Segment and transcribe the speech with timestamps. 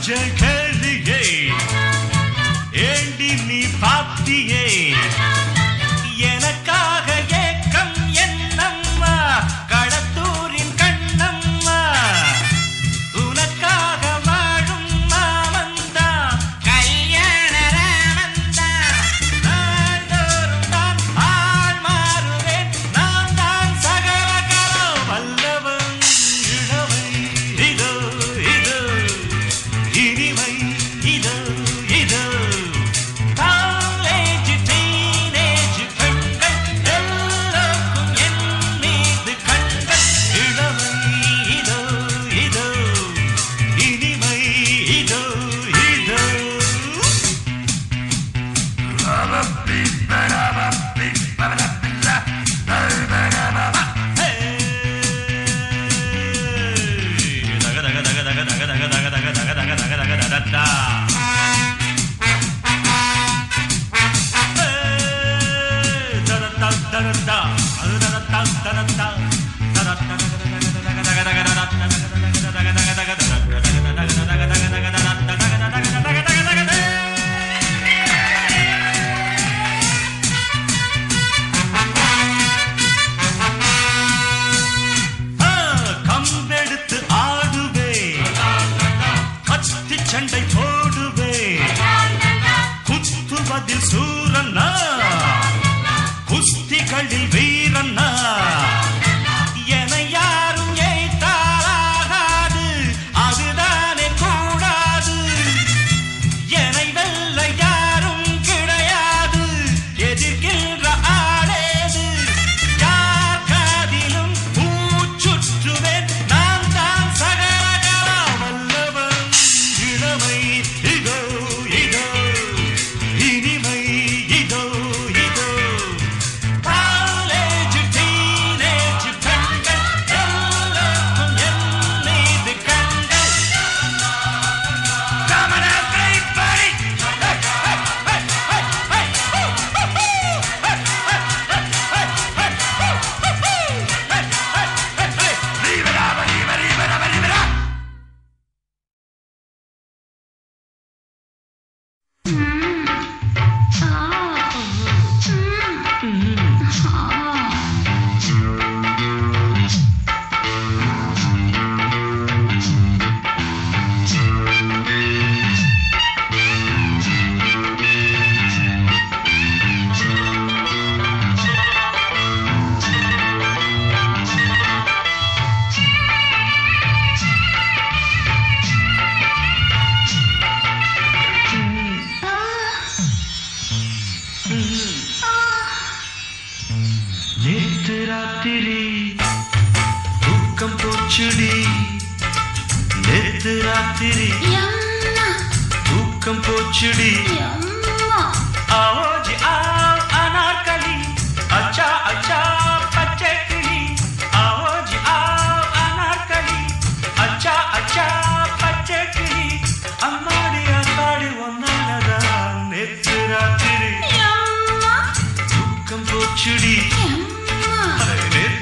[0.00, 0.57] JK.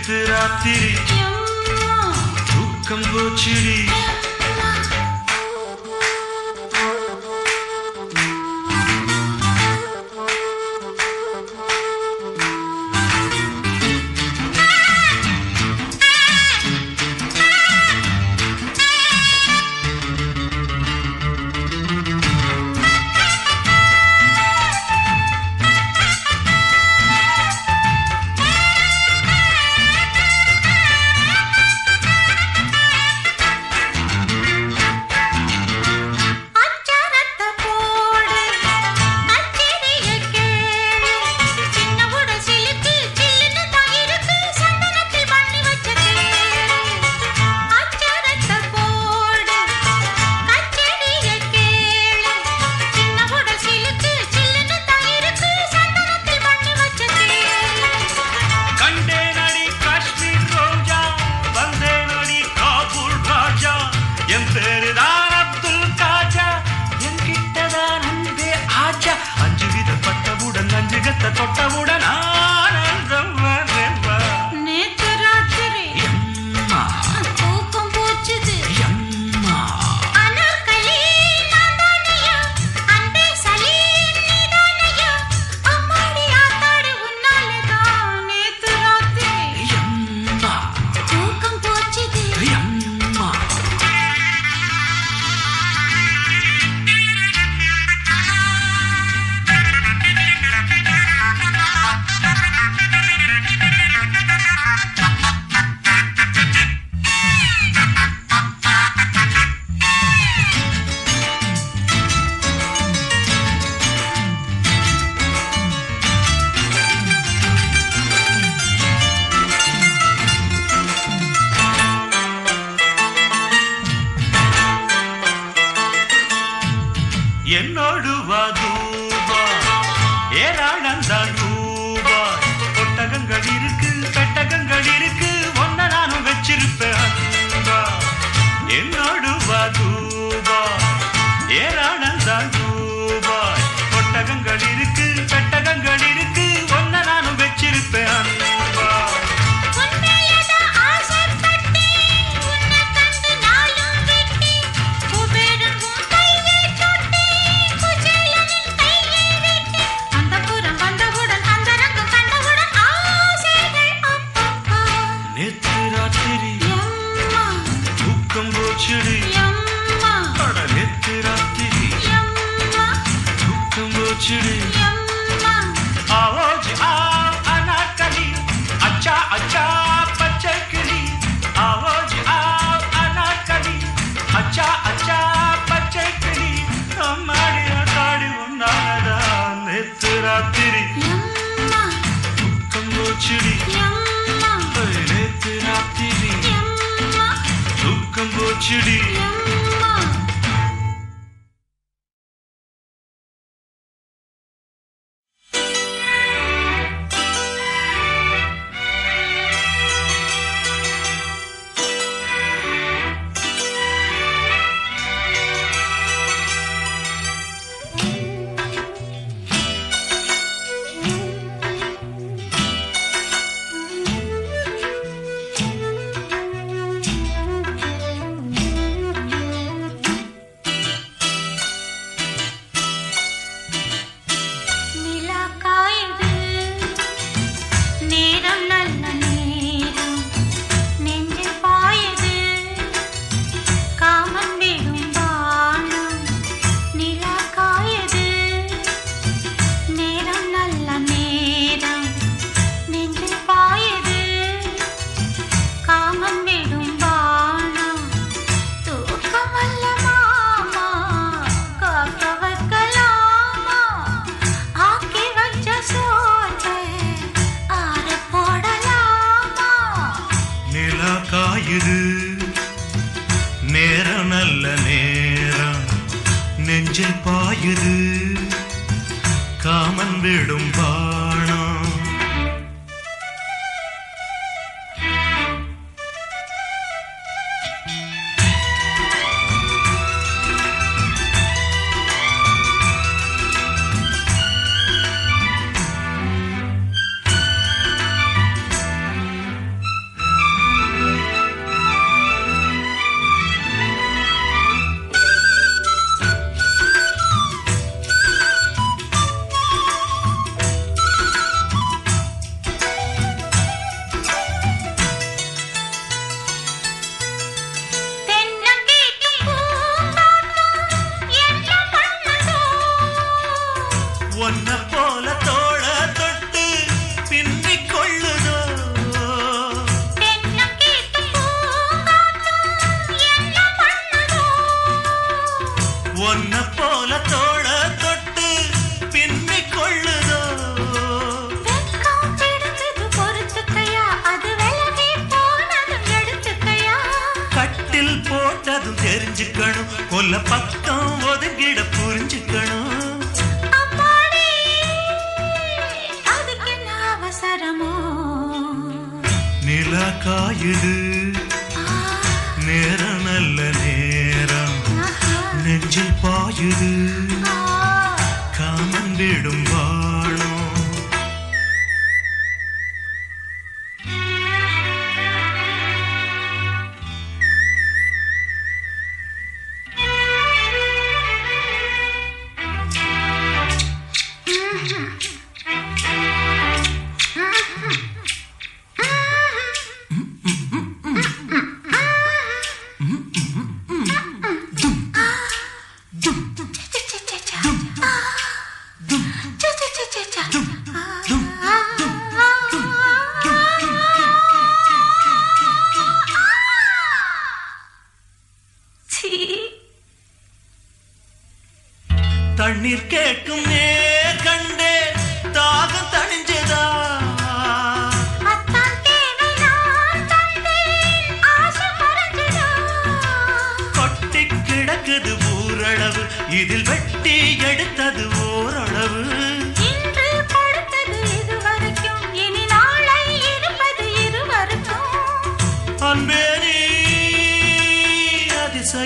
[0.05, 0.89] ராத்திரி
[2.49, 3.77] தூக்கம் போச்சுடி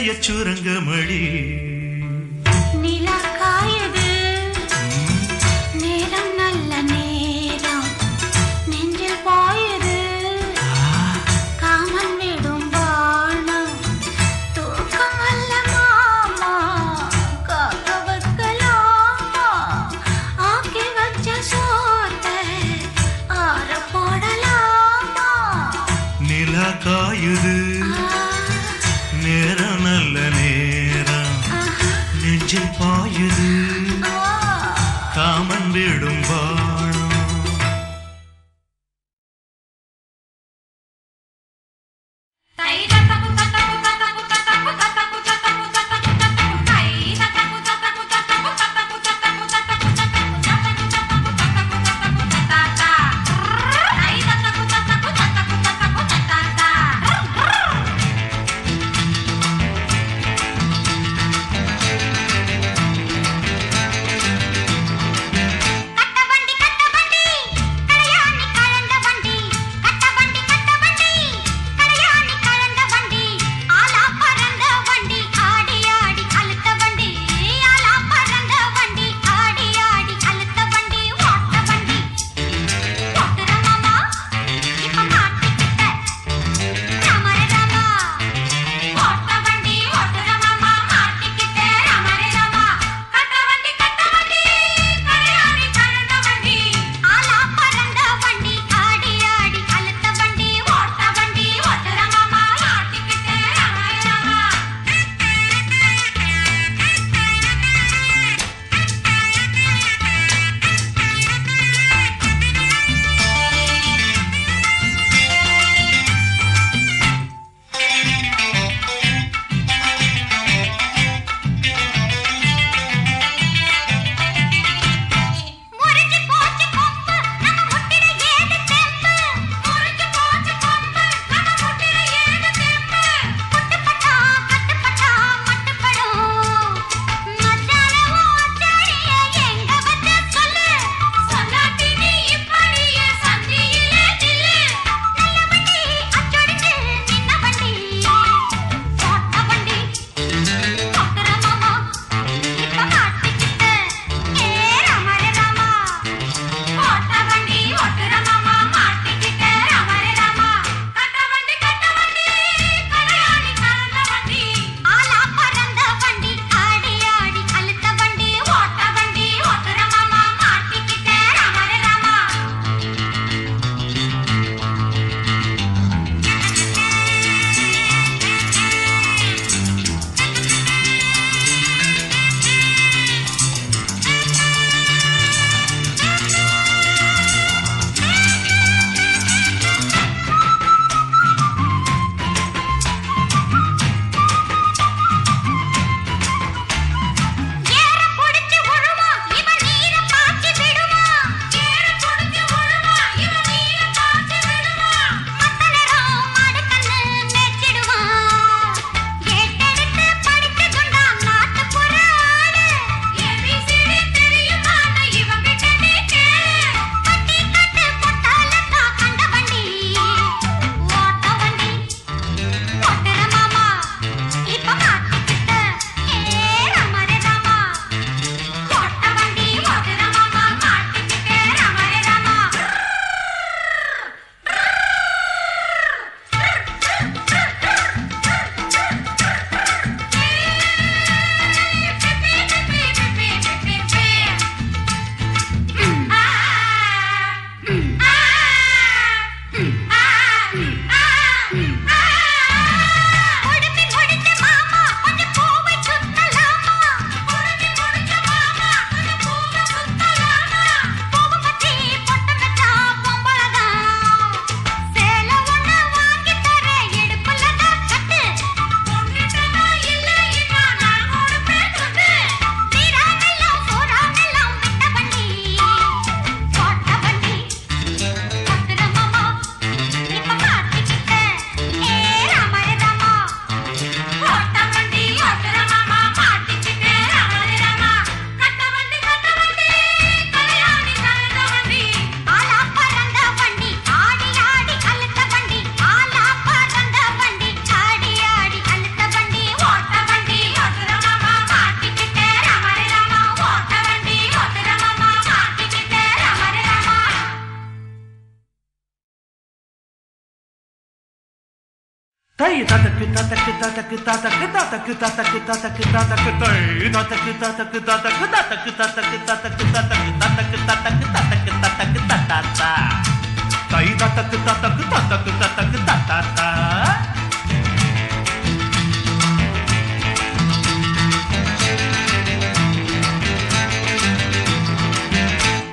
[0.01, 1.19] அதிசய சுரங்கமடி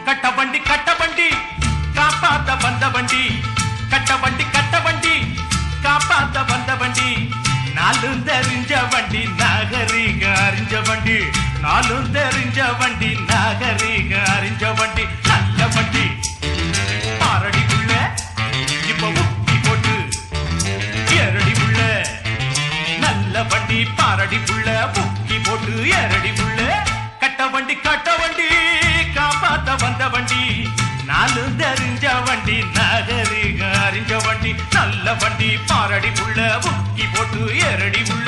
[0.07, 1.29] కట్టబండి కట్టబండి
[1.95, 3.23] కాపాత బండబండి
[11.07, 11.19] வண்டி
[11.63, 16.03] நாலும் தெரிஞ்ச வண்டி நாகரீக அறிஞ்ச வண்டி நல்ல வண்டி.
[17.21, 17.61] பாரடி
[18.91, 19.93] இப்ப உக்கி போட்டு
[21.19, 21.53] ஏரடி
[23.05, 24.67] நல்ல வண்டி பாரடி புள்ள
[24.97, 26.59] முக்கி போட்டு ஏரடி புள்ள
[27.23, 28.49] கட்ட வண்டி கட்ட வண்டி
[29.17, 30.43] காப்பாத்த வந்த வண்டி.
[31.11, 38.26] நாலு தெரிஞ்ச வண்டி நகரிக அறிஞ்ச வண்டி நல்ல வண்டி பாரடி புள்ள முக்கி போட்டு ஏரடி புள்ள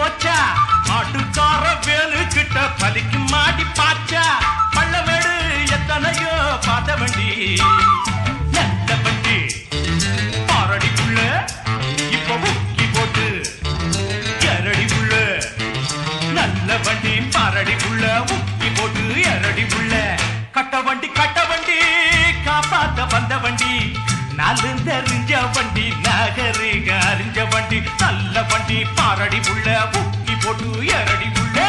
[0.00, 0.36] போச்சா?
[0.88, 4.22] மாட்டுக்கார வேலு கிட்ட பலிக்கு மாடி பாச்சா?
[4.76, 5.34] பள்ளமேடு
[5.76, 6.32] எத்தனையோ
[6.66, 7.28] பார்த்த வண்டி.
[8.54, 9.36] நல்ல வண்டி?
[10.50, 11.20] பாரடிக்குள்ள
[12.16, 13.26] இப்ப முக்கி போட்டு.
[14.52, 14.86] எரடி
[16.38, 17.14] நல்ல வண்டி.
[17.36, 17.74] பாரடி
[18.30, 19.66] முக்கி போட்டு எரடி
[20.52, 21.78] கட்ட வண்டி கட்ட வண்டி
[22.46, 23.89] காப்பாத்த வந்த வண்டி.
[24.52, 28.78] நாலு தெரிஞ்ச வண்டி நகரிக அறிஞ்ச வண்டி நல்ல வண்டி.
[28.96, 31.59] பாரடி புள்ள முக்கி போட்டு எரடி புள்ள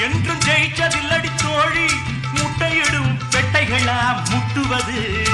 [0.00, 1.86] என்றும் ஜெயிச்சதில்லடி தோழி.
[2.34, 5.28] முட்டையிடும் பெட்டைகளா முட்டுவது.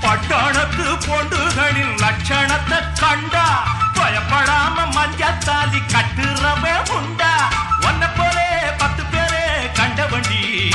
[0.00, 3.68] பட்டணத்து பொண்டுகளின் லட்சணத்தை கண்டா.
[3.94, 7.52] பயப்படாம மஞ்சத்தாலி கட்டுறவ உண்டா.
[7.80, 10.68] ஒன்ன போலே பத்து பேரே கண்ட வண்டி.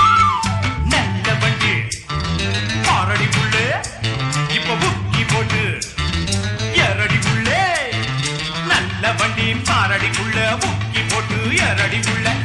[0.86, 1.88] நல்ல வண்டி.
[2.88, 3.66] ஆறடி புள்ளே
[4.50, 5.80] இப்ப புக்கி போட்டு.
[6.76, 7.96] எரடி புள்ளே
[8.68, 9.54] நல்ல வண்டி.
[9.54, 12.45] பாரடி புள்ள முக்கி போட்டு எரடி புள்ள.